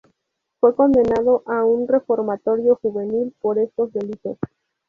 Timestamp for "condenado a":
0.73-1.63